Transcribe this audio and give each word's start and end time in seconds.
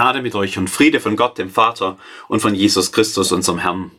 Gnade 0.00 0.22
mit 0.22 0.34
euch 0.34 0.56
und 0.56 0.70
Friede 0.70 0.98
von 0.98 1.14
Gott, 1.14 1.36
dem 1.36 1.50
Vater 1.50 1.98
und 2.26 2.40
von 2.40 2.54
Jesus 2.54 2.90
Christus, 2.90 3.32
unserem 3.32 3.58
Herrn. 3.58 3.90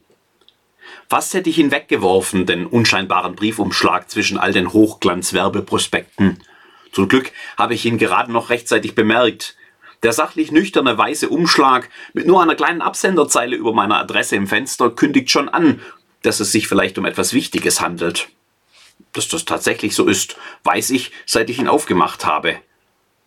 Fast 1.07 1.35
hätte 1.35 1.51
ich 1.51 1.59
ihn 1.59 1.69
weggeworfen, 1.69 2.47
den 2.47 2.65
unscheinbaren 2.65 3.35
Briefumschlag 3.35 4.09
zwischen 4.09 4.39
all 4.39 4.51
den 4.51 4.73
Hochglanzwerbeprospekten. 4.73 6.43
Zum 6.91 7.07
Glück 7.07 7.31
habe 7.55 7.75
ich 7.75 7.85
ihn 7.85 7.99
gerade 7.99 8.31
noch 8.31 8.49
rechtzeitig 8.49 8.95
bemerkt. 8.95 9.55
Der 10.01 10.11
sachlich 10.11 10.51
nüchterne 10.51 10.97
weiße 10.97 11.29
Umschlag 11.29 11.87
mit 12.13 12.25
nur 12.25 12.41
einer 12.41 12.55
kleinen 12.55 12.81
Absenderzeile 12.81 13.55
über 13.55 13.71
meiner 13.71 13.99
Adresse 13.99 14.35
im 14.35 14.47
Fenster 14.47 14.89
kündigt 14.89 15.29
schon 15.29 15.49
an, 15.49 15.81
dass 16.23 16.39
es 16.39 16.51
sich 16.51 16.67
vielleicht 16.67 16.97
um 16.97 17.05
etwas 17.05 17.31
Wichtiges 17.31 17.79
handelt. 17.79 18.29
Dass 19.13 19.27
das 19.27 19.45
tatsächlich 19.45 19.93
so 19.93 20.07
ist, 20.07 20.35
weiß 20.63 20.89
ich, 20.89 21.11
seit 21.27 21.51
ich 21.51 21.59
ihn 21.59 21.67
aufgemacht 21.67 22.25
habe. 22.25 22.57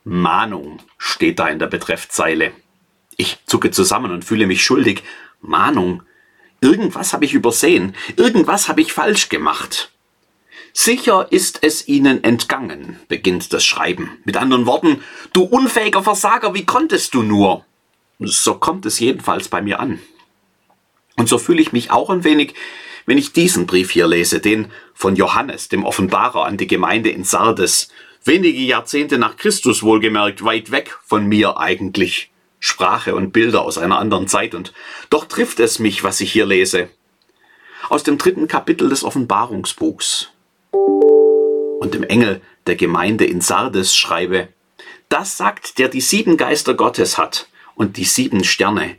Mahnung 0.03 0.81
steht 0.99 1.39
da 1.39 1.47
in 1.47 1.61
der 1.61 1.69
Betreffzeile. 1.69 2.53
Ich 3.17 3.39
zucke 3.47 3.71
zusammen 3.71 4.11
und 4.11 4.25
fühle 4.25 4.47
mich 4.47 4.63
schuldig. 4.63 5.03
Mahnung. 5.41 6.03
Irgendwas 6.61 7.13
habe 7.13 7.25
ich 7.25 7.35
übersehen. 7.35 7.95
Irgendwas 8.17 8.69
habe 8.69 8.81
ich 8.81 8.93
falsch 8.93 9.29
gemacht. 9.29 9.91
Sicher 10.73 11.29
ist 11.31 11.61
es 11.63 11.87
Ihnen 11.87 12.25
entgangen, 12.25 12.99
beginnt 13.07 13.53
das 13.53 13.65
Schreiben. 13.65 14.19
Mit 14.25 14.37
anderen 14.37 14.67
Worten, 14.67 15.05
du 15.33 15.45
unfähiger 15.45 16.03
Versager, 16.03 16.53
wie 16.53 16.65
konntest 16.65 17.15
du 17.15 17.23
nur? 17.23 17.65
So 18.19 18.55
kommt 18.55 18.85
es 18.85 18.99
jedenfalls 18.99 19.49
bei 19.49 19.63
mir 19.63 19.79
an. 19.79 20.01
Und 21.17 21.29
so 21.29 21.39
fühle 21.39 21.63
ich 21.63 21.73
mich 21.73 21.93
auch 21.93 22.11
ein 22.11 22.25
wenig, 22.25 22.55
wenn 23.07 23.19
ich 23.19 23.33
diesen 23.33 23.67
Brief 23.67 23.93
hier 23.93 24.09
lese, 24.09 24.41
den 24.41 24.67
von 24.95 25.15
Johannes, 25.15 25.69
dem 25.69 25.85
Offenbarer 25.85 26.45
an 26.45 26.57
die 26.57 26.67
Gemeinde 26.67 27.11
in 27.11 27.23
Sardes, 27.23 27.89
wenige 28.25 28.61
Jahrzehnte 28.61 29.17
nach 29.17 29.37
Christus 29.37 29.85
wohlgemerkt, 29.85 30.45
weit 30.45 30.73
weg 30.73 30.99
von 31.05 31.27
mir 31.27 31.57
eigentlich. 31.57 32.33
Sprache 32.65 33.15
und 33.15 33.35
Bilder 33.35 33.61
aus 33.61 33.77
einer 33.77 33.99
anderen 33.99 34.27
Zeit 34.27 34.55
und 34.55 34.73
doch 35.11 35.27
trifft 35.27 35.61
es 35.61 35.79
mich, 35.81 36.03
was 36.03 36.23
ich 36.23 36.33
hier 36.33 36.47
lese. 36.47 36.89
Aus 37.91 38.05
dem 38.05 38.17
dritten 38.17 38.49
Kapitel 38.49 38.89
des 38.89 39.05
Offenbarungsbuchs. 39.05 40.31
Und 40.73 41.93
dem 41.93 42.05
Engel 42.05 42.41
der 42.67 42.77
Gemeinde 42.77 43.27
in 43.27 43.43
Sardes 43.43 43.95
schreibe, 43.95 44.49
das 45.11 45.37
sagt, 45.37 45.77
der 45.79 45.89
die 45.89 46.01
sieben 46.01 46.39
Geister 46.39 46.73
Gottes 46.73 47.19
hat 47.19 47.49
und 47.75 47.99
die 47.99 48.07
sieben 48.07 48.45
Sterne. 48.45 48.97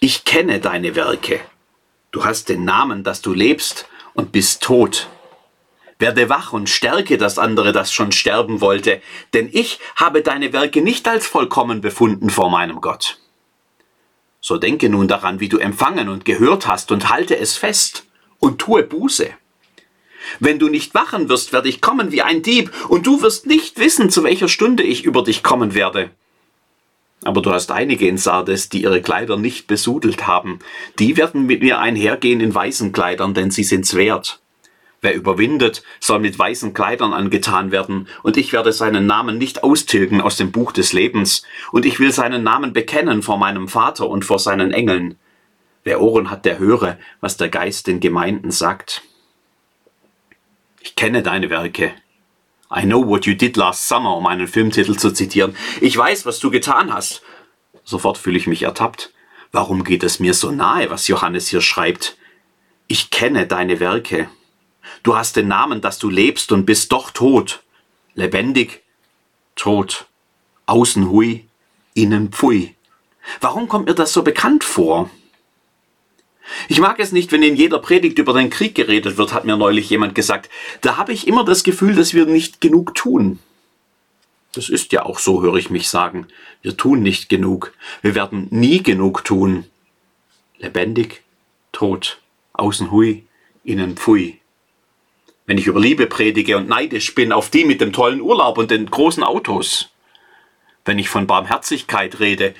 Ich 0.00 0.24
kenne 0.24 0.58
deine 0.58 0.96
Werke. 0.96 1.38
Du 2.10 2.24
hast 2.24 2.48
den 2.48 2.64
Namen, 2.64 3.04
dass 3.04 3.22
du 3.22 3.32
lebst 3.32 3.88
und 4.14 4.32
bist 4.32 4.60
tot. 4.60 5.08
Werde 5.98 6.28
wach 6.28 6.52
und 6.52 6.68
stärke 6.68 7.18
das 7.18 7.38
andere, 7.38 7.72
das 7.72 7.92
schon 7.92 8.12
sterben 8.12 8.60
wollte, 8.60 9.00
denn 9.32 9.48
ich 9.52 9.78
habe 9.96 10.22
deine 10.22 10.52
Werke 10.52 10.82
nicht 10.82 11.06
als 11.06 11.26
vollkommen 11.26 11.80
befunden 11.80 12.30
vor 12.30 12.50
meinem 12.50 12.80
Gott. 12.80 13.18
So 14.40 14.58
denke 14.58 14.88
nun 14.88 15.08
daran, 15.08 15.40
wie 15.40 15.48
du 15.48 15.58
empfangen 15.58 16.08
und 16.08 16.24
gehört 16.24 16.66
hast, 16.66 16.92
und 16.92 17.08
halte 17.08 17.36
es 17.38 17.56
fest 17.56 18.04
und 18.40 18.58
tue 18.58 18.82
Buße. 18.82 19.30
Wenn 20.40 20.58
du 20.58 20.68
nicht 20.68 20.94
wachen 20.94 21.28
wirst, 21.28 21.52
werde 21.52 21.68
ich 21.68 21.80
kommen 21.80 22.12
wie 22.12 22.22
ein 22.22 22.42
Dieb, 22.42 22.70
und 22.88 23.06
du 23.06 23.22
wirst 23.22 23.46
nicht 23.46 23.78
wissen, 23.78 24.10
zu 24.10 24.22
welcher 24.22 24.48
Stunde 24.48 24.82
ich 24.82 25.04
über 25.04 25.22
dich 25.22 25.42
kommen 25.42 25.74
werde. 25.74 26.10
Aber 27.22 27.40
du 27.40 27.52
hast 27.52 27.72
einige 27.72 28.06
in 28.06 28.18
Sardes, 28.18 28.68
die 28.68 28.82
ihre 28.82 29.00
Kleider 29.00 29.38
nicht 29.38 29.66
besudelt 29.66 30.26
haben. 30.26 30.58
Die 30.98 31.16
werden 31.16 31.46
mit 31.46 31.62
mir 31.62 31.78
einhergehen 31.78 32.40
in 32.40 32.54
weißen 32.54 32.92
Kleidern, 32.92 33.32
denn 33.32 33.50
sie 33.50 33.64
sind's 33.64 33.94
wert. 33.94 34.42
Wer 35.04 35.14
überwindet, 35.14 35.82
soll 36.00 36.18
mit 36.20 36.38
weißen 36.38 36.72
Kleidern 36.72 37.12
angetan 37.12 37.70
werden, 37.70 38.08
und 38.22 38.38
ich 38.38 38.54
werde 38.54 38.72
seinen 38.72 39.04
Namen 39.04 39.36
nicht 39.36 39.62
austilgen 39.62 40.22
aus 40.22 40.38
dem 40.38 40.50
Buch 40.50 40.72
des 40.72 40.94
Lebens, 40.94 41.42
und 41.72 41.84
ich 41.84 42.00
will 42.00 42.10
seinen 42.10 42.42
Namen 42.42 42.72
bekennen 42.72 43.22
vor 43.22 43.36
meinem 43.36 43.68
Vater 43.68 44.08
und 44.08 44.24
vor 44.24 44.38
seinen 44.38 44.72
Engeln. 44.72 45.18
Wer 45.82 46.00
Ohren 46.00 46.30
hat, 46.30 46.46
der 46.46 46.58
höre, 46.58 46.96
was 47.20 47.36
der 47.36 47.50
Geist 47.50 47.86
den 47.86 48.00
Gemeinden 48.00 48.50
sagt. 48.50 49.02
Ich 50.80 50.96
kenne 50.96 51.22
deine 51.22 51.50
Werke. 51.50 51.92
I 52.74 52.84
know 52.84 53.06
what 53.06 53.26
you 53.26 53.34
did 53.34 53.58
last 53.58 53.86
summer, 53.86 54.16
um 54.16 54.26
einen 54.26 54.48
Filmtitel 54.48 54.96
zu 54.96 55.12
zitieren. 55.12 55.54
Ich 55.82 55.94
weiß, 55.94 56.24
was 56.24 56.38
du 56.38 56.50
getan 56.50 56.94
hast. 56.94 57.20
Sofort 57.84 58.16
fühle 58.16 58.38
ich 58.38 58.46
mich 58.46 58.62
ertappt. 58.62 59.12
Warum 59.52 59.84
geht 59.84 60.02
es 60.02 60.18
mir 60.18 60.32
so 60.32 60.50
nahe, 60.50 60.88
was 60.88 61.08
Johannes 61.08 61.48
hier 61.48 61.60
schreibt? 61.60 62.16
Ich 62.86 63.10
kenne 63.10 63.46
deine 63.46 63.80
Werke. 63.80 64.30
Du 65.02 65.16
hast 65.16 65.36
den 65.36 65.48
Namen, 65.48 65.80
dass 65.80 65.98
du 65.98 66.08
lebst 66.08 66.52
und 66.52 66.66
bist 66.66 66.92
doch 66.92 67.10
tot. 67.10 67.62
Lebendig, 68.14 68.82
tot. 69.56 70.06
Außen 70.66 71.10
hui, 71.10 71.46
innen 71.94 72.30
pfui. 72.30 72.74
Warum 73.40 73.68
kommt 73.68 73.86
mir 73.86 73.94
das 73.94 74.12
so 74.12 74.22
bekannt 74.22 74.64
vor? 74.64 75.10
Ich 76.68 76.78
mag 76.78 76.98
es 77.00 77.12
nicht, 77.12 77.32
wenn 77.32 77.42
in 77.42 77.56
jeder 77.56 77.78
Predigt 77.78 78.18
über 78.18 78.34
den 78.34 78.50
Krieg 78.50 78.74
geredet 78.74 79.16
wird, 79.16 79.32
hat 79.32 79.44
mir 79.44 79.56
neulich 79.56 79.88
jemand 79.88 80.14
gesagt. 80.14 80.50
Da 80.82 80.96
habe 80.96 81.12
ich 81.12 81.26
immer 81.26 81.44
das 81.44 81.62
Gefühl, 81.62 81.94
dass 81.94 82.14
wir 82.14 82.26
nicht 82.26 82.60
genug 82.60 82.94
tun. 82.94 83.38
Das 84.54 84.68
ist 84.68 84.92
ja 84.92 85.04
auch 85.04 85.18
so, 85.18 85.42
höre 85.42 85.56
ich 85.56 85.70
mich 85.70 85.88
sagen. 85.88 86.28
Wir 86.62 86.76
tun 86.76 87.02
nicht 87.02 87.28
genug. 87.28 87.72
Wir 88.02 88.14
werden 88.14 88.46
nie 88.50 88.82
genug 88.82 89.24
tun. 89.24 89.64
Lebendig, 90.58 91.22
tot, 91.72 92.20
außen 92.52 92.90
hui, 92.90 93.26
innen 93.64 93.96
pfui. 93.96 94.40
Wenn 95.46 95.58
ich 95.58 95.66
über 95.66 95.80
Liebe 95.80 96.06
predige 96.06 96.56
und 96.56 96.68
neidisch 96.68 97.14
bin 97.14 97.30
auf 97.30 97.50
die 97.50 97.64
mit 97.64 97.80
dem 97.80 97.92
tollen 97.92 98.22
Urlaub 98.22 98.56
und 98.56 98.70
den 98.70 98.90
großen 98.90 99.22
Autos. 99.22 99.90
Wenn 100.86 100.98
ich 100.98 101.10
von 101.10 101.26
Barmherzigkeit 101.26 102.18
rede 102.18 102.54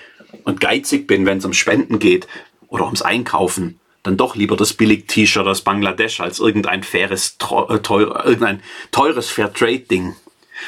und 0.44 0.60
geizig 0.60 1.06
bin, 1.06 1.24
wenn 1.24 1.38
es 1.38 1.46
um 1.46 1.54
Spenden 1.54 1.98
geht 1.98 2.26
oder 2.68 2.84
ums 2.84 3.00
Einkaufen, 3.00 3.80
dann 4.02 4.18
doch 4.18 4.36
lieber 4.36 4.56
das 4.56 4.74
Billig-T-Shirt 4.74 5.46
aus 5.46 5.62
Bangladesch 5.62 6.20
als 6.20 6.40
irgendein 6.40 6.82
faires, 6.82 7.38
äh, 7.40 7.78
teuer, 7.78 8.22
irgendein 8.26 8.62
teures 8.90 9.30
Fairtrade-Ding. 9.30 10.14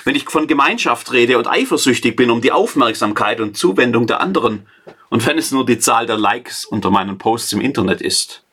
Wenn 0.04 0.16
ich 0.16 0.24
von 0.24 0.46
Gemeinschaft 0.46 1.12
rede 1.12 1.36
und 1.36 1.46
eifersüchtig 1.46 2.16
bin 2.16 2.30
um 2.30 2.40
die 2.40 2.52
Aufmerksamkeit 2.52 3.40
und 3.40 3.58
Zuwendung 3.58 4.06
der 4.06 4.20
anderen 4.20 4.66
und 5.10 5.26
wenn 5.26 5.36
es 5.36 5.52
nur 5.52 5.66
die 5.66 5.78
Zahl 5.78 6.06
der 6.06 6.16
Likes 6.16 6.64
unter 6.64 6.90
meinen 6.90 7.18
Posts 7.18 7.52
im 7.52 7.60
Internet 7.60 8.00
ist 8.00 8.45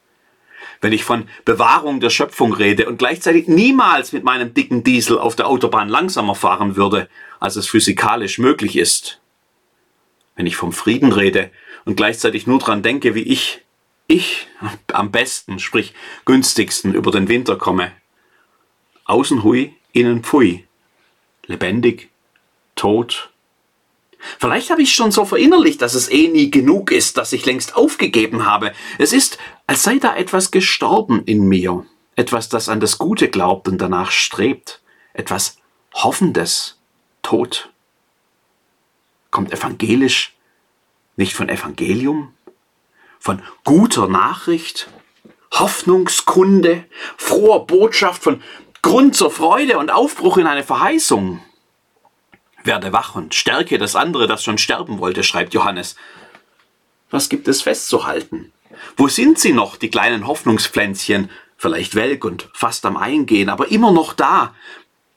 wenn 0.83 0.91
ich 0.91 1.05
von 1.05 1.29
Bewahrung 1.45 2.01
der 2.01 2.09
Schöpfung 2.09 2.53
rede 2.53 2.87
und 2.89 2.97
gleichzeitig 2.97 3.47
niemals 3.47 4.11
mit 4.11 4.25
meinem 4.25 4.53
dicken 4.53 4.83
Diesel 4.83 5.17
auf 5.17 5.33
der 5.35 5.47
Autobahn 5.47 5.87
langsamer 5.87 6.35
fahren 6.35 6.75
würde, 6.75 7.07
als 7.39 7.55
es 7.55 7.67
physikalisch 7.67 8.37
möglich 8.37 8.75
ist. 8.75 9.21
Wenn 10.35 10.45
ich 10.45 10.57
vom 10.57 10.73
Frieden 10.73 11.13
rede 11.13 11.51
und 11.85 11.95
gleichzeitig 11.95 12.47
nur 12.47 12.59
dran 12.59 12.83
denke, 12.83 13.15
wie 13.15 13.23
ich, 13.23 13.61
ich 14.07 14.47
am 14.91 15.09
besten, 15.09 15.59
sprich 15.59 15.93
günstigsten 16.25 16.93
über 16.93 17.11
den 17.11 17.29
Winter 17.29 17.55
komme. 17.55 17.93
Außen 19.05 19.41
hui, 19.41 19.73
innen 19.93 20.21
pfui. 20.21 20.65
Lebendig, 21.45 22.09
tot, 22.75 23.31
Vielleicht 24.39 24.69
habe 24.69 24.81
ich 24.81 24.93
schon 24.93 25.11
so 25.11 25.25
verinnerlicht, 25.25 25.81
dass 25.81 25.93
es 25.93 26.09
eh 26.09 26.27
nie 26.27 26.51
genug 26.51 26.91
ist, 26.91 27.17
dass 27.17 27.33
ich 27.33 27.45
längst 27.45 27.75
aufgegeben 27.75 28.45
habe. 28.45 28.73
Es 28.97 29.13
ist, 29.13 29.37
als 29.67 29.83
sei 29.83 29.97
da 29.97 30.15
etwas 30.15 30.51
gestorben 30.51 31.23
in 31.25 31.47
mir. 31.47 31.85
Etwas, 32.15 32.49
das 32.49 32.69
an 32.69 32.79
das 32.79 32.97
Gute 32.97 33.29
glaubt 33.29 33.67
und 33.67 33.79
danach 33.79 34.11
strebt. 34.11 34.81
Etwas 35.13 35.57
Hoffendes. 35.93 36.79
Tot. 37.21 37.69
Kommt 39.31 39.51
evangelisch 39.53 40.35
nicht 41.15 41.33
von 41.33 41.49
Evangelium? 41.49 42.33
Von 43.19 43.41
guter 43.63 44.07
Nachricht? 44.07 44.89
Hoffnungskunde? 45.53 46.85
Froher 47.17 47.65
Botschaft 47.65 48.23
von 48.23 48.41
Grund 48.81 49.15
zur 49.15 49.31
Freude 49.31 49.77
und 49.77 49.91
Aufbruch 49.91 50.37
in 50.37 50.47
eine 50.47 50.63
Verheißung? 50.63 51.41
Werde 52.63 52.93
wach 52.93 53.15
und 53.15 53.35
stärke 53.35 53.77
das 53.77 53.95
andere, 53.95 54.27
das 54.27 54.43
schon 54.43 54.57
sterben 54.57 54.99
wollte, 54.99 55.23
schreibt 55.23 55.53
Johannes. 55.53 55.95
Was 57.09 57.29
gibt 57.29 57.47
es 57.47 57.61
festzuhalten? 57.61 58.51
Wo 58.97 59.07
sind 59.07 59.37
sie 59.39 59.53
noch, 59.53 59.75
die 59.75 59.89
kleinen 59.89 60.27
Hoffnungspflänzchen? 60.27 61.29
Vielleicht 61.57 61.95
welk 61.95 62.25
und 62.25 62.49
fast 62.53 62.85
am 62.85 62.97
Eingehen, 62.97 63.49
aber 63.49 63.69
immer 63.69 63.91
noch 63.91 64.13
da. 64.13 64.53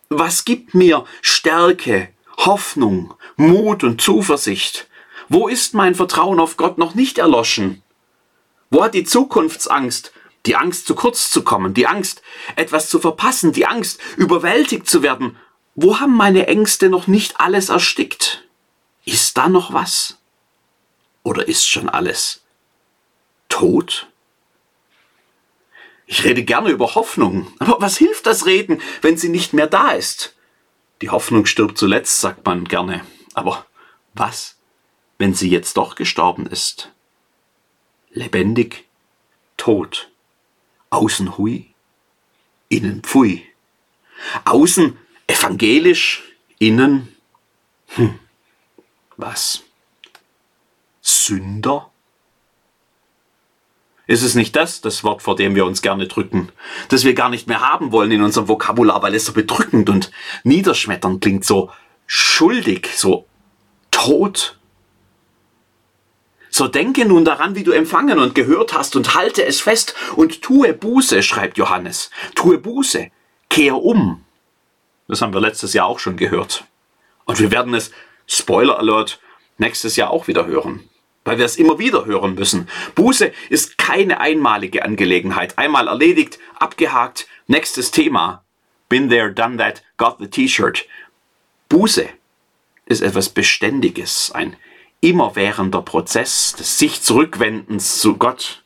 Was 0.08 0.44
gibt 0.44 0.75
mir 0.75 1.04
Stärke, 1.22 2.10
Hoffnung, 2.37 3.14
Mut 3.37 3.82
und 3.82 4.00
Zuversicht? 4.00 4.88
Wo 5.28 5.49
ist 5.49 5.75
mein 5.75 5.94
Vertrauen 5.94 6.38
auf 6.38 6.56
Gott 6.56 6.78
noch 6.78 6.94
nicht 6.94 7.19
erloschen? 7.19 7.82
Wo 8.70 8.84
hat 8.84 8.94
die 8.94 9.04
Zukunftsangst, 9.04 10.12
die 10.46 10.54
Angst 10.54 10.87
zu 10.87 10.94
kurz 10.94 11.31
zu 11.31 11.42
kommen, 11.42 11.75
die 11.75 11.87
Angst, 11.87 12.22
etwas 12.54 12.88
zu 12.88 13.00
verpassen, 13.00 13.52
die 13.52 13.66
Angst, 13.66 14.00
überwältigt 14.16 14.88
zu 14.88 15.02
werden, 15.02 15.37
wo 15.76 16.00
haben 16.00 16.17
meine 16.17 16.46
Ängste 16.49 16.88
noch 16.88 17.06
nicht 17.06 17.38
alles 17.38 17.69
erstickt? 17.69 18.43
Ist 19.05 19.37
da 19.37 19.49
noch 19.49 19.73
was? 19.73 20.19
Oder 21.23 21.46
ist 21.46 21.69
schon 21.69 21.88
alles 21.88 22.43
tot? 23.49 24.08
Ich 26.06 26.25
rede 26.25 26.44
gerne 26.44 26.70
über 26.70 26.94
Hoffnung, 26.94 27.52
aber 27.58 27.81
was 27.81 27.99
hilft 27.99 28.26
das 28.26 28.46
Reden, 28.46 28.81
wenn 29.02 29.19
sie 29.19 29.28
nicht 29.28 29.52
mehr 29.52 29.67
da 29.67 29.90
ist? 29.90 30.34
Die 31.02 31.11
Hoffnung 31.11 31.44
stirbt 31.44 31.76
zuletzt, 31.76 32.19
sagt 32.19 32.46
man 32.46 32.64
gerne. 32.64 33.05
Aber 33.34 33.67
was, 34.14 34.56
wenn 35.19 35.34
sie 35.34 35.50
jetzt 35.50 35.76
doch 35.76 35.94
gestorben 35.94 36.46
ist? 36.46 36.90
Lebendig, 38.11 38.87
tot. 39.58 40.11
Außen 40.88 41.37
hui, 41.37 41.75
innen 42.69 43.02
pfui. 43.02 43.44
Außen 44.44 44.96
evangelisch, 45.26 46.23
innen, 46.58 47.14
hm, 47.88 48.19
was? 49.17 49.62
Sünder? 51.00 51.90
Ist 54.08 54.23
es 54.23 54.37
nicht 54.37 54.55
das, 54.55 54.81
das 54.81 55.02
Wort, 55.02 55.23
vor 55.23 55.34
dem 55.34 55.56
wir 55.56 55.67
uns 55.67 55.82
gerne 55.82 56.06
drücken, 56.06 56.50
das 56.88 57.05
wir 57.05 57.14
gar 57.14 57.28
nicht 57.28 57.49
mehr 57.49 57.61
haben 57.61 57.90
wollen 57.90 58.12
in 58.12 58.23
unserem 58.23 58.46
Vokabular, 58.46 59.02
weil 59.02 59.14
es 59.14 59.25
so 59.25 59.32
bedrückend 59.32 59.90
und 59.90 60.12
niederschmetternd 60.44 61.20
klingt, 61.20 61.44
so 61.44 61.70
schuldig, 62.06 62.88
so 62.94 63.26
tot? 63.90 64.58
So 66.50 66.69
denke 66.69 67.05
nun 67.05 67.25
daran, 67.25 67.56
wie 67.56 67.64
du 67.64 67.73
empfangen 67.73 68.19
und 68.19 68.34
gehört 68.34 68.73
hast 68.73 68.94
und 68.94 69.14
halte 69.14 69.44
es 69.44 69.61
fest 69.61 69.94
und 70.14 70.40
tue 70.40 70.73
Buße, 70.73 71.23
schreibt 71.23 71.58
Johannes. 71.58 72.11
Tue 72.37 72.58
Buße, 72.58 73.11
kehr 73.50 73.76
um. 73.76 74.25
Das 75.08 75.22
haben 75.22 75.32
wir 75.32 75.40
letztes 75.40 75.72
Jahr 75.72 75.86
auch 75.86 75.98
schon 75.98 76.16
gehört. 76.16 76.64
Und 77.24 77.40
wir 77.40 77.50
werden 77.50 77.74
es, 77.74 77.92
Spoiler 78.26 78.78
Alert, 78.78 79.20
nächstes 79.58 79.96
Jahr 79.96 80.10
auch 80.10 80.26
wieder 80.26 80.46
hören 80.46 80.88
weil 81.26 81.38
wir 81.38 81.44
es 81.44 81.56
immer 81.56 81.78
wieder 81.78 82.06
hören 82.06 82.36
müssen. 82.36 82.68
Buße 82.94 83.32
ist 83.50 83.76
keine 83.76 84.20
einmalige 84.20 84.84
Angelegenheit. 84.84 85.58
Einmal 85.58 85.88
erledigt, 85.88 86.38
abgehakt, 86.54 87.26
nächstes 87.48 87.90
Thema. 87.90 88.44
Been 88.88 89.10
there, 89.10 89.32
done 89.32 89.58
that, 89.58 89.82
got 89.98 90.16
the 90.20 90.28
T-Shirt. 90.28 90.86
Buße 91.68 92.08
ist 92.86 93.02
etwas 93.02 93.28
Beständiges, 93.28 94.30
ein 94.32 94.56
immerwährender 95.00 95.82
Prozess 95.82 96.54
des 96.54 96.78
sich 96.78 97.02
Zurückwendens 97.02 97.98
zu 97.98 98.16
Gott, 98.16 98.62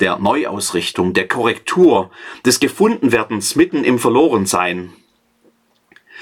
der 0.00 0.18
Neuausrichtung, 0.18 1.12
der 1.12 1.28
Korrektur, 1.28 2.10
des 2.46 2.58
Gefundenwerdens 2.58 3.54
mitten 3.54 3.84
im 3.84 3.98
Verlorensein. 3.98 4.94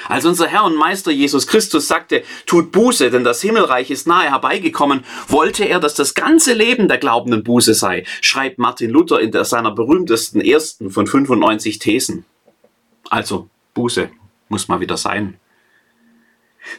Als 0.09 0.25
unser 0.25 0.47
Herr 0.47 0.65
und 0.65 0.77
Meister 0.77 1.11
Jesus 1.11 1.47
Christus 1.47 1.89
sagte, 1.89 2.23
tut 2.47 2.73
Buße, 2.73 3.11
denn 3.11 3.25
das 3.25 3.41
Himmelreich 3.41 3.91
ist 3.91 4.07
nahe 4.07 4.31
herbeigekommen, 4.31 5.05
wollte 5.29 5.65
er, 5.65 5.81
dass 5.81 5.95
das 5.95 6.15
ganze 6.15 6.53
Leben 6.53 6.89
der 6.89 6.99
glaubenden 6.99 7.43
Buße 7.43 7.75
sei, 7.75 8.05
schreibt 8.21 8.59
Martin 8.59 8.91
Luther 8.91 9.21
in 9.21 9.33
seiner 9.45 9.71
berühmtesten 9.71 10.41
ersten 10.41 10.91
von 10.91 11.07
95 11.07 11.79
Thesen. 11.79 12.25
Also, 13.11 13.49
Buße 13.75 14.11
muss 14.49 14.69
mal 14.69 14.81
wieder 14.81 14.97
sein. 14.97 15.39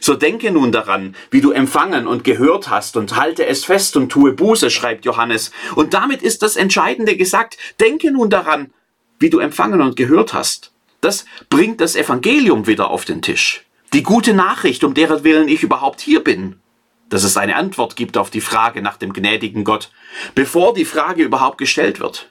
So 0.00 0.14
denke 0.14 0.50
nun 0.50 0.72
daran, 0.72 1.14
wie 1.30 1.40
du 1.40 1.52
empfangen 1.52 2.08
und 2.08 2.24
gehört 2.24 2.68
hast 2.68 2.96
und 2.96 3.16
halte 3.16 3.46
es 3.46 3.64
fest 3.64 3.96
und 3.96 4.10
tue 4.10 4.32
Buße, 4.32 4.70
schreibt 4.70 5.04
Johannes. 5.04 5.52
Und 5.76 5.94
damit 5.94 6.22
ist 6.22 6.42
das 6.42 6.56
Entscheidende 6.56 7.16
gesagt. 7.16 7.56
Denke 7.80 8.10
nun 8.10 8.28
daran, 8.28 8.72
wie 9.20 9.30
du 9.30 9.38
empfangen 9.38 9.80
und 9.80 9.96
gehört 9.96 10.34
hast 10.34 10.72
das 11.00 11.24
bringt 11.48 11.80
das 11.80 11.96
Evangelium 11.96 12.66
wieder 12.66 12.90
auf 12.90 13.04
den 13.04 13.22
Tisch. 13.22 13.64
Die 13.92 14.02
gute 14.02 14.34
Nachricht, 14.34 14.84
um 14.84 14.94
deren 14.94 15.24
Willen 15.24 15.48
ich 15.48 15.62
überhaupt 15.62 16.00
hier 16.00 16.22
bin. 16.22 16.60
Dass 17.08 17.22
es 17.22 17.36
eine 17.36 17.56
Antwort 17.56 17.94
gibt 17.94 18.16
auf 18.16 18.30
die 18.30 18.40
Frage 18.40 18.82
nach 18.82 18.96
dem 18.96 19.12
gnädigen 19.12 19.62
Gott, 19.62 19.90
bevor 20.34 20.74
die 20.74 20.84
Frage 20.84 21.22
überhaupt 21.22 21.58
gestellt 21.58 22.00
wird. 22.00 22.30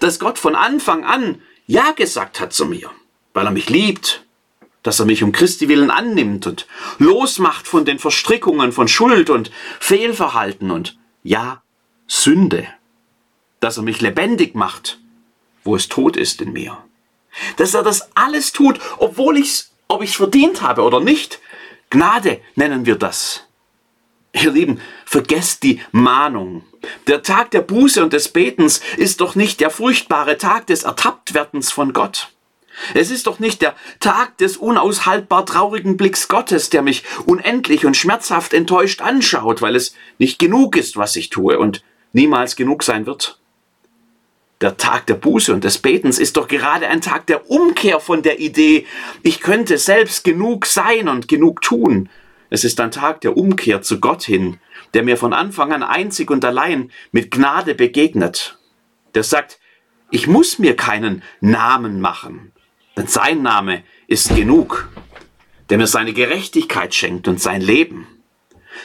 Dass 0.00 0.18
Gott 0.18 0.38
von 0.38 0.54
Anfang 0.54 1.04
an 1.04 1.40
Ja 1.66 1.92
gesagt 1.92 2.38
hat 2.38 2.52
zu 2.52 2.66
mir, 2.66 2.90
weil 3.32 3.46
er 3.46 3.52
mich 3.52 3.70
liebt, 3.70 4.24
dass 4.82 5.00
er 5.00 5.06
mich 5.06 5.22
um 5.22 5.32
Christi 5.32 5.68
willen 5.68 5.90
annimmt 5.90 6.46
und 6.46 6.66
losmacht 6.98 7.66
von 7.66 7.86
den 7.86 7.98
Verstrickungen 7.98 8.72
von 8.72 8.86
Schuld 8.86 9.30
und 9.30 9.50
Fehlverhalten 9.80 10.70
und 10.70 10.98
ja, 11.22 11.62
Sünde, 12.06 12.68
dass 13.60 13.78
er 13.78 13.82
mich 13.82 14.02
lebendig 14.02 14.54
macht, 14.54 15.00
wo 15.64 15.74
es 15.74 15.88
tot 15.88 16.18
ist 16.18 16.42
in 16.42 16.52
mir 16.52 16.76
dass 17.56 17.74
er 17.74 17.82
das 17.82 18.10
alles 18.14 18.52
tut, 18.52 18.78
obwohl 18.98 19.38
ich's, 19.38 19.72
ob 19.88 20.02
ich's 20.02 20.16
verdient 20.16 20.62
habe 20.62 20.82
oder 20.82 21.00
nicht. 21.00 21.40
Gnade 21.90 22.40
nennen 22.54 22.86
wir 22.86 22.96
das. 22.96 23.44
Ihr 24.32 24.50
Lieben, 24.50 24.80
vergesst 25.04 25.62
die 25.62 25.80
Mahnung. 25.92 26.64
Der 27.06 27.22
Tag 27.22 27.52
der 27.52 27.60
Buße 27.60 28.02
und 28.02 28.12
des 28.12 28.28
Betens 28.28 28.80
ist 28.96 29.20
doch 29.20 29.36
nicht 29.36 29.60
der 29.60 29.70
furchtbare 29.70 30.38
Tag 30.38 30.66
des 30.66 30.82
Ertapptwerdens 30.82 31.70
von 31.70 31.92
Gott. 31.92 32.30
Es 32.94 33.10
ist 33.10 33.28
doch 33.28 33.38
nicht 33.38 33.62
der 33.62 33.76
Tag 34.00 34.36
des 34.38 34.56
unaushaltbar 34.56 35.46
traurigen 35.46 35.96
Blicks 35.96 36.26
Gottes, 36.26 36.70
der 36.70 36.82
mich 36.82 37.04
unendlich 37.26 37.86
und 37.86 37.96
schmerzhaft 37.96 38.52
enttäuscht 38.52 39.00
anschaut, 39.00 39.62
weil 39.62 39.76
es 39.76 39.94
nicht 40.18 40.40
genug 40.40 40.76
ist, 40.76 40.96
was 40.96 41.14
ich 41.14 41.30
tue 41.30 41.58
und 41.58 41.84
niemals 42.12 42.56
genug 42.56 42.82
sein 42.82 43.06
wird. 43.06 43.38
Der 44.64 44.78
Tag 44.78 45.06
der 45.08 45.16
Buße 45.16 45.52
und 45.52 45.62
des 45.62 45.76
Betens 45.76 46.18
ist 46.18 46.38
doch 46.38 46.48
gerade 46.48 46.88
ein 46.88 47.02
Tag 47.02 47.26
der 47.26 47.50
Umkehr 47.50 48.00
von 48.00 48.22
der 48.22 48.40
Idee, 48.40 48.86
ich 49.22 49.42
könnte 49.42 49.76
selbst 49.76 50.24
genug 50.24 50.64
sein 50.64 51.06
und 51.10 51.28
genug 51.28 51.60
tun. 51.60 52.08
Es 52.48 52.64
ist 52.64 52.80
ein 52.80 52.90
Tag 52.90 53.20
der 53.20 53.36
Umkehr 53.36 53.82
zu 53.82 54.00
Gott 54.00 54.22
hin, 54.22 54.56
der 54.94 55.02
mir 55.02 55.18
von 55.18 55.34
Anfang 55.34 55.74
an 55.74 55.82
einzig 55.82 56.30
und 56.30 56.46
allein 56.46 56.90
mit 57.12 57.30
Gnade 57.30 57.74
begegnet. 57.74 58.58
Der 59.14 59.22
sagt, 59.22 59.60
ich 60.10 60.28
muss 60.28 60.58
mir 60.58 60.74
keinen 60.74 61.22
Namen 61.42 62.00
machen, 62.00 62.50
denn 62.96 63.06
sein 63.06 63.42
Name 63.42 63.82
ist 64.06 64.34
genug, 64.34 64.88
der 65.68 65.76
mir 65.76 65.88
seine 65.88 66.14
Gerechtigkeit 66.14 66.94
schenkt 66.94 67.28
und 67.28 67.38
sein 67.38 67.60
Leben 67.60 68.06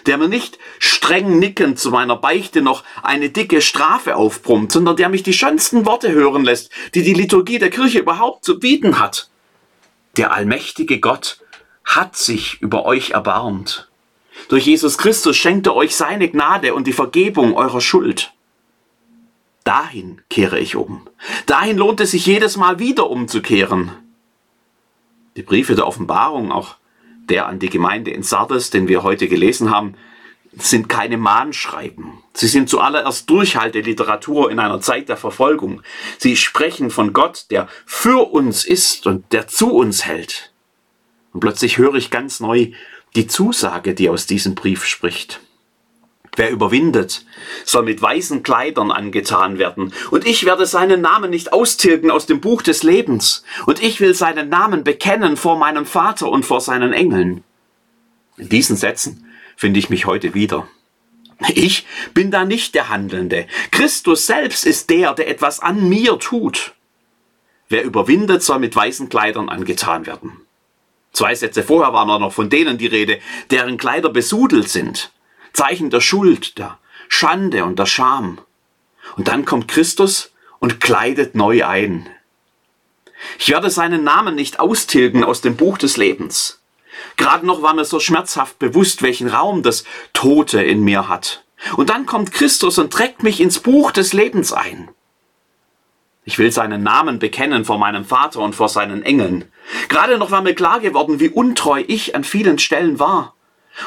der 0.06 0.18
mir 0.18 0.28
nicht 0.28 0.60
streng 0.80 1.40
nickend 1.40 1.80
zu 1.80 1.92
meiner 1.92 2.16
Beichte 2.16 2.62
noch 2.62 2.84
eine 3.04 3.30
dicke 3.30 3.62
Strafe 3.62 4.16
aufbrummt, 4.16 4.72
sondern 4.72 4.96
der 4.96 5.10
mich 5.10 5.24
die 5.24 5.34
schönsten 5.34 5.86
Worte 5.86 6.12
hören 6.12 6.44
lässt, 6.44 6.72
die 6.96 7.04
die 7.04 7.14
Liturgie 7.14 7.60
der 7.60 7.70
Kirche 7.70 8.00
überhaupt 8.00 8.46
zu 8.46 8.60
bieten 8.60 9.00
hat. 9.00 9.30
Der 10.18 10.34
allmächtige 10.34 11.00
Gott 11.00 11.40
hat 11.84 12.16
sich 12.16 12.62
über 12.62 12.86
euch 12.86 13.12
erbarmt. 13.12 13.90
Durch 14.48 14.66
Jesus 14.66 14.98
Christus 14.98 15.36
schenkt 15.36 15.68
er 15.68 15.76
euch 15.76 15.96
seine 15.96 16.30
Gnade 16.30 16.74
und 16.74 16.88
die 16.88 16.94
Vergebung 16.94 17.56
eurer 17.56 17.82
Schuld. 17.82 18.32
Dahin 19.64 20.22
kehre 20.30 20.60
ich 20.60 20.76
um. 20.76 21.08
Dahin 21.46 21.78
lohnt 21.78 22.00
es 22.00 22.12
sich 22.12 22.26
jedes 22.26 22.58
Mal 22.58 22.80
wieder 22.80 23.10
umzukehren. 23.10 23.92
Die 25.36 25.44
Briefe 25.44 25.76
der 25.76 25.86
Offenbarung, 25.86 26.52
auch 26.52 26.76
der 27.30 27.48
an 27.48 27.60
die 27.60 27.70
Gemeinde 27.70 28.12
in 28.12 28.24
Sardes, 28.24 28.70
den 28.70 28.88
wir 28.88 29.04
heute 29.04 29.28
gelesen 29.28 29.72
haben, 29.72 29.96
sind 30.58 30.90
keine 30.90 31.18
Mahnschreiben. 31.18 32.24
Sie 32.34 32.48
sind 32.48 32.70
zuallererst 32.70 33.30
Durchhalteliteratur 33.30 34.50
in 34.50 34.60
einer 34.60 34.82
Zeit 34.82 35.10
der 35.10 35.18
Verfolgung. 35.18 35.82
Sie 36.18 36.36
sprechen 36.36 36.90
von 36.90 37.14
Gott, 37.14 37.46
der 37.52 37.68
für 37.86 38.32
uns 38.32 38.66
ist 38.66 39.06
und 39.06 39.32
der 39.32 39.48
zu 39.48 39.74
uns 39.74 40.06
hält. 40.06 40.52
Und 41.34 41.42
plötzlich 41.42 41.78
höre 41.78 41.96
ich 41.96 42.10
ganz 42.10 42.40
neu 42.40 42.72
die 43.16 43.28
Zusage, 43.28 43.94
die 43.94 44.10
aus 44.10 44.26
diesem 44.26 44.56
Brief 44.56 44.86
spricht. 44.86 45.42
Wer 46.36 46.52
überwindet, 46.52 47.26
soll 47.66 47.84
mit 47.84 48.02
weißen 48.02 48.44
Kleidern 48.44 48.92
angetan 48.92 49.58
werden. 49.58 49.94
Und 50.12 50.26
ich 50.26 50.46
werde 50.46 50.66
seinen 50.66 51.02
Namen 51.02 51.32
nicht 51.32 51.52
austilgen 51.54 52.12
aus 52.12 52.26
dem 52.26 52.40
Buch 52.40 52.62
des 52.62 52.84
Lebens. 52.84 53.44
Und 53.66 53.82
ich 53.82 54.00
will 54.00 54.14
seinen 54.14 54.50
Namen 54.50 54.84
bekennen 54.84 55.38
vor 55.38 55.58
meinem 55.58 55.86
Vater 55.86 56.30
und 56.30 56.46
vor 56.46 56.62
seinen 56.62 56.94
Engeln. 56.94 57.44
In 58.38 58.50
diesen 58.50 58.78
Sätzen 58.78 59.26
finde 59.56 59.80
ich 59.80 59.90
mich 59.90 60.06
heute 60.06 60.34
wieder. 60.34 60.68
Ich 61.54 61.86
bin 62.14 62.32
da 62.32 62.46
nicht 62.46 62.76
der 62.76 62.90
Handelnde. 62.90 63.48
Christus 63.72 64.26
selbst 64.26 64.66
ist 64.66 64.90
der, 64.90 65.14
der 65.14 65.30
etwas 65.30 65.60
an 65.62 65.88
mir 65.88 66.20
tut. 66.20 66.74
Wer 67.70 67.84
überwindet, 67.84 68.44
soll 68.44 68.60
mit 68.60 68.76
weißen 68.76 69.10
Kleidern 69.10 69.48
angetan 69.48 70.06
werden. 70.06 70.42
Zwei 71.14 71.36
Sätze 71.36 71.64
vorher 71.64 71.94
waren 71.94 72.22
noch 72.22 72.34
von 72.34 72.50
denen 72.50 72.78
die 72.78 72.88
Rede, 72.88 73.20
deren 73.52 73.78
Kleider 73.78 74.10
besudelt 74.10 74.70
sind. 74.70 75.12
Zeichen 75.54 75.90
der 75.90 76.02
Schuld, 76.02 76.58
der 76.58 76.78
Schande 77.08 77.64
und 77.66 77.80
der 77.80 77.86
Scham. 77.86 78.40
Und 79.18 79.28
dann 79.28 79.46
kommt 79.46 79.68
Christus 79.68 80.32
und 80.60 80.80
kleidet 80.80 81.36
neu 81.36 81.66
ein. 81.66 82.10
Ich 83.38 83.50
werde 83.50 83.70
seinen 83.70 84.04
Namen 84.04 84.36
nicht 84.36 84.60
austilgen 84.60 85.24
aus 85.24 85.42
dem 85.42 85.58
Buch 85.58 85.78
des 85.78 85.98
Lebens. 85.98 86.62
Gerade 87.18 87.46
noch 87.46 87.62
war 87.62 87.74
mir 87.74 87.86
so 87.86 88.00
schmerzhaft 88.00 88.60
bewusst, 88.60 89.02
welchen 89.02 89.28
Raum 89.28 89.64
das 89.64 89.84
Tote 90.14 90.62
in 90.62 90.84
mir 90.84 91.08
hat. 91.08 91.44
Und 91.76 91.90
dann 91.90 92.06
kommt 92.06 92.32
Christus 92.32 92.78
und 92.78 92.94
trägt 92.94 93.24
mich 93.24 93.42
ins 93.42 93.60
Buch 93.60 93.92
des 93.92 94.14
Lebens 94.14 94.54
ein. 94.54 94.90
Ich 96.24 96.38
will 96.38 96.52
seinen 96.52 96.84
Namen 96.84 97.20
bekennen 97.20 97.66
vor 97.66 97.78
meinem 97.78 98.06
Vater 98.06 98.40
und 98.40 98.56
vor 98.56 98.70
seinen 98.70 99.04
Engeln. 99.04 99.52
Gerade 99.88 100.18
noch 100.18 100.32
war 100.32 100.42
mir 100.42 100.54
klar 100.54 100.80
geworden, 100.80 101.20
wie 101.20 101.30
untreu 101.30 101.84
ich 101.88 102.16
an 102.16 102.24
vielen 102.24 102.60
Stellen 102.60 103.00
war. 103.00 103.34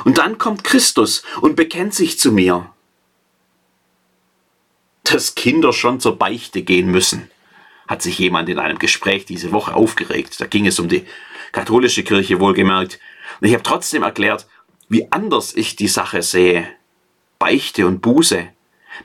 Und 0.05 0.19
dann 0.19 0.39
kommt 0.39 0.65
Christus 0.65 1.23
und 1.41 1.57
bekennt 1.57 1.95
sich 1.95 2.19
zu 2.19 2.33
mir. 2.33 2.71
Dass 5.05 5.35
Kinder 5.35 5.73
schon 5.73 6.01
zur 6.01 6.17
Beichte 6.17 6.63
gehen 6.63 6.91
müssen, 6.91 7.31
hat 7.89 8.03
sich 8.03 8.19
jemand 8.19 8.49
in 8.49 8.59
einem 8.59 8.79
Gespräch 8.79 9.25
diese 9.25 9.53
Woche 9.53 9.75
aufgeregt. 9.75 10.41
Da 10.41 10.47
ging 10.47 10.67
es 10.67 10.79
um 10.79 10.89
die 10.89 11.05
katholische 11.53 12.05
Kirche 12.05 12.41
wohlgemerkt. 12.41 12.99
Und 13.41 13.49
ich 13.49 13.55
habe 13.55 13.63
trotzdem 13.63 14.03
erklärt, 14.03 14.47
wie 14.89 15.11
anders 15.11 15.55
ich 15.55 15.77
die 15.77 15.89
Sache 15.89 16.23
sehe, 16.23 16.69
Beichte 17.39 17.87
und 17.87 18.01
Buße, 18.01 18.49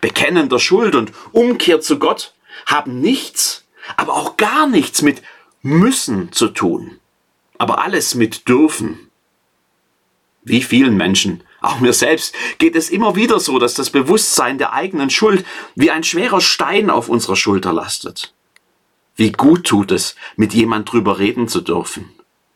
Bekennen 0.01 0.49
der 0.49 0.59
Schuld 0.59 0.95
und 0.95 1.11
Umkehr 1.31 1.81
zu 1.81 1.97
Gott 1.97 2.33
haben 2.65 2.99
nichts, 2.99 3.65
aber 3.95 4.13
auch 4.13 4.37
gar 4.37 4.67
nichts 4.67 5.01
mit 5.01 5.21
müssen 5.61 6.31
zu 6.31 6.49
tun, 6.49 6.99
aber 7.57 7.83
alles 7.83 8.15
mit 8.15 8.47
dürfen. 8.47 9.06
Wie 10.47 10.61
vielen 10.61 10.95
Menschen, 10.95 11.43
auch 11.59 11.81
mir 11.81 11.91
selbst, 11.91 12.33
geht 12.57 12.77
es 12.77 12.89
immer 12.89 13.17
wieder 13.17 13.37
so, 13.41 13.59
dass 13.59 13.73
das 13.73 13.89
Bewusstsein 13.89 14.57
der 14.57 14.71
eigenen 14.71 15.09
Schuld 15.09 15.45
wie 15.75 15.91
ein 15.91 16.05
schwerer 16.05 16.39
Stein 16.39 16.89
auf 16.89 17.09
unserer 17.09 17.35
Schulter 17.35 17.73
lastet. 17.73 18.33
Wie 19.17 19.33
gut 19.33 19.65
tut 19.65 19.91
es, 19.91 20.15
mit 20.37 20.53
jemand 20.53 20.89
drüber 20.89 21.19
reden 21.19 21.49
zu 21.49 21.59
dürfen. 21.59 22.13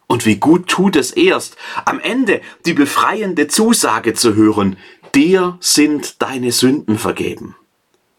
Und 0.08 0.26
wie 0.26 0.38
gut 0.38 0.68
tut 0.68 0.96
es 0.96 1.12
erst, 1.12 1.58
am 1.84 2.00
Ende 2.00 2.40
die 2.66 2.74
befreiende 2.74 3.50
Zusage 3.50 4.14
zu 4.14 4.36
hören, 4.36 4.78
dir 5.14 5.58
sind 5.60 6.22
deine 6.22 6.54
Sünden 6.54 6.98
vergeben. 6.98 7.58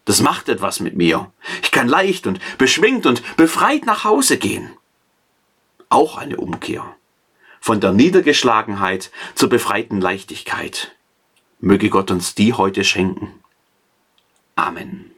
Das 0.05 0.21
macht 0.21 0.49
etwas 0.49 0.81
mit 0.81 0.95
mir. 0.95 1.31
Ich 1.63 1.71
kann 1.71 1.87
leicht 1.87 2.27
und 2.27 2.39
beschwingt 2.59 3.07
und 3.07 3.23
befreit 3.37 3.87
nach 3.87 4.03
Hause 4.03 4.37
gehen. 4.37 4.69
Auch 5.89 6.17
eine 6.17 6.37
Umkehr. 6.37 6.95
Von 7.65 7.79
der 7.79 7.93
Niedergeschlagenheit 7.93 9.09
zur 9.35 9.47
befreiten 9.47 10.01
Leichtigkeit. 10.01 10.91
Möge 11.61 11.89
Gott 11.89 12.11
uns 12.11 12.35
die 12.35 12.51
heute 12.51 12.83
schenken. 12.83 13.39
Amen. 14.57 15.12